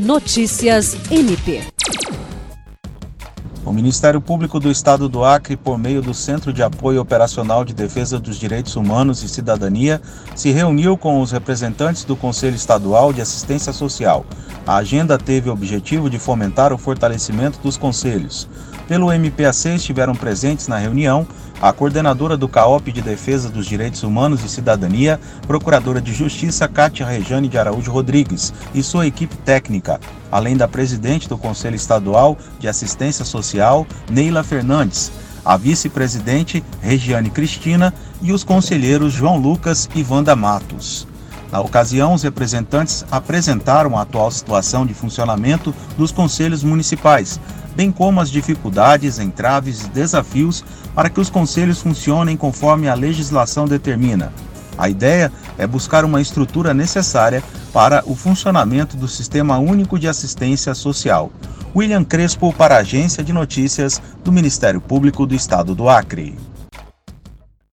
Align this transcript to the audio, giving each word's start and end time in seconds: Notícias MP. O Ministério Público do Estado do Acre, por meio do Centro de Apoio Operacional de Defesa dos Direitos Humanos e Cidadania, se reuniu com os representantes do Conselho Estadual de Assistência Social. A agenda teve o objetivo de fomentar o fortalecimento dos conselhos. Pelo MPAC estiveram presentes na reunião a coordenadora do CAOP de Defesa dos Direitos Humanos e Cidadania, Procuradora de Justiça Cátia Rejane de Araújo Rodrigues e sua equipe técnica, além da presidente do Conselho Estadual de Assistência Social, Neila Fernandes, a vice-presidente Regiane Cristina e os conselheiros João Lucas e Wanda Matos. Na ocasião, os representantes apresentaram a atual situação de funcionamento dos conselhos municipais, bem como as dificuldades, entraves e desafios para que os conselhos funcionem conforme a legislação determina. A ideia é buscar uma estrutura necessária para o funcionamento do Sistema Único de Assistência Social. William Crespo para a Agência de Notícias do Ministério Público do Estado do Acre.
Notícias 0.00 0.96
MP. 1.10 1.79
O 3.64 3.72
Ministério 3.72 4.22
Público 4.22 4.58
do 4.58 4.70
Estado 4.70 5.06
do 5.06 5.22
Acre, 5.22 5.54
por 5.54 5.78
meio 5.78 6.00
do 6.00 6.14
Centro 6.14 6.50
de 6.50 6.62
Apoio 6.62 7.00
Operacional 7.00 7.62
de 7.62 7.74
Defesa 7.74 8.18
dos 8.18 8.38
Direitos 8.38 8.74
Humanos 8.74 9.22
e 9.22 9.28
Cidadania, 9.28 10.00
se 10.34 10.50
reuniu 10.50 10.96
com 10.96 11.20
os 11.20 11.30
representantes 11.30 12.02
do 12.04 12.16
Conselho 12.16 12.56
Estadual 12.56 13.12
de 13.12 13.20
Assistência 13.20 13.70
Social. 13.70 14.24
A 14.66 14.76
agenda 14.76 15.18
teve 15.18 15.50
o 15.50 15.52
objetivo 15.52 16.08
de 16.08 16.18
fomentar 16.18 16.72
o 16.72 16.78
fortalecimento 16.78 17.58
dos 17.62 17.76
conselhos. 17.76 18.48
Pelo 18.88 19.12
MPAC 19.12 19.76
estiveram 19.76 20.14
presentes 20.14 20.66
na 20.66 20.78
reunião 20.78 21.26
a 21.60 21.70
coordenadora 21.70 22.38
do 22.38 22.48
CAOP 22.48 22.90
de 22.90 23.02
Defesa 23.02 23.50
dos 23.50 23.66
Direitos 23.66 24.02
Humanos 24.02 24.42
e 24.42 24.48
Cidadania, 24.48 25.20
Procuradora 25.46 26.00
de 26.00 26.14
Justiça 26.14 26.66
Cátia 26.66 27.04
Rejane 27.04 27.48
de 27.48 27.58
Araújo 27.58 27.92
Rodrigues 27.92 28.54
e 28.74 28.82
sua 28.82 29.06
equipe 29.06 29.36
técnica, 29.36 30.00
além 30.30 30.56
da 30.56 30.68
presidente 30.68 31.28
do 31.28 31.36
Conselho 31.36 31.76
Estadual 31.76 32.38
de 32.58 32.68
Assistência 32.68 33.24
Social, 33.24 33.86
Neila 34.10 34.42
Fernandes, 34.42 35.10
a 35.44 35.56
vice-presidente 35.56 36.62
Regiane 36.80 37.30
Cristina 37.30 37.94
e 38.22 38.32
os 38.32 38.44
conselheiros 38.44 39.12
João 39.12 39.36
Lucas 39.36 39.88
e 39.94 40.04
Wanda 40.08 40.36
Matos. 40.36 41.06
Na 41.50 41.60
ocasião, 41.60 42.14
os 42.14 42.22
representantes 42.22 43.04
apresentaram 43.10 43.98
a 43.98 44.02
atual 44.02 44.30
situação 44.30 44.86
de 44.86 44.94
funcionamento 44.94 45.74
dos 45.98 46.12
conselhos 46.12 46.62
municipais, 46.62 47.40
bem 47.74 47.90
como 47.90 48.20
as 48.20 48.30
dificuldades, 48.30 49.18
entraves 49.18 49.84
e 49.84 49.88
desafios 49.88 50.64
para 50.94 51.10
que 51.10 51.20
os 51.20 51.30
conselhos 51.30 51.80
funcionem 51.80 52.36
conforme 52.36 52.88
a 52.88 52.94
legislação 52.94 53.66
determina. 53.66 54.32
A 54.78 54.88
ideia 54.88 55.32
é 55.60 55.66
buscar 55.66 56.06
uma 56.06 56.22
estrutura 56.22 56.72
necessária 56.72 57.44
para 57.70 58.02
o 58.06 58.16
funcionamento 58.16 58.96
do 58.96 59.06
Sistema 59.06 59.58
Único 59.58 59.98
de 59.98 60.08
Assistência 60.08 60.74
Social. 60.74 61.30
William 61.76 62.02
Crespo 62.02 62.52
para 62.52 62.76
a 62.76 62.78
Agência 62.78 63.22
de 63.22 63.32
Notícias 63.32 64.00
do 64.24 64.32
Ministério 64.32 64.80
Público 64.80 65.26
do 65.26 65.34
Estado 65.34 65.74
do 65.74 65.88
Acre. 65.88 66.49